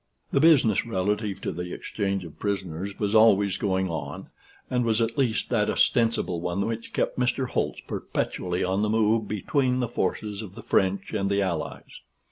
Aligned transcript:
The 0.31 0.39
business 0.41 0.83
relative 0.83 1.41
to 1.41 1.51
the 1.51 1.71
exchange 1.73 2.25
of 2.25 2.39
prisoners 2.39 2.97
was 2.97 3.13
always 3.13 3.57
going 3.57 3.87
on, 3.87 4.29
and 4.67 4.83
was 4.83 4.99
at 4.99 5.15
least 5.15 5.51
that 5.51 5.69
ostensible 5.69 6.41
one 6.41 6.65
which 6.65 6.91
kept 6.91 7.19
Mr. 7.19 7.49
Holtz 7.49 7.81
perpetually 7.85 8.63
on 8.63 8.81
the 8.81 8.89
move 8.89 9.27
between 9.27 9.79
the 9.79 9.87
forces 9.87 10.41
of 10.41 10.55
the 10.55 10.63
French 10.63 11.13
and 11.13 11.29
the 11.29 11.43
Allies. 11.43 11.99